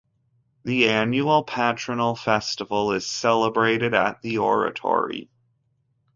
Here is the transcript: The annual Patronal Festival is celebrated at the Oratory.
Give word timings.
The 0.63 0.89
annual 0.89 1.45
Patronal 1.45 2.17
Festival 2.17 2.91
is 2.91 3.05
celebrated 3.05 3.93
at 3.93 4.19
the 4.23 4.39
Oratory. 4.39 5.29